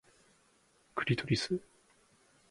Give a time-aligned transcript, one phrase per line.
[0.95, 1.61] クリトリス